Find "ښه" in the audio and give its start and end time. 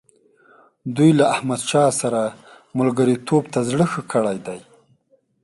3.93-4.01